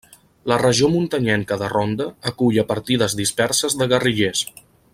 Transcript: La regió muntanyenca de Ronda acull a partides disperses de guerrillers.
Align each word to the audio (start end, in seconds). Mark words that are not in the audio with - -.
La 0.51 0.55
regió 0.61 0.87
muntanyenca 0.93 1.57
de 1.63 1.67
Ronda 1.73 2.07
acull 2.31 2.57
a 2.63 2.65
partides 2.73 3.17
disperses 3.21 3.77
de 3.83 3.89
guerrillers. 3.93 4.43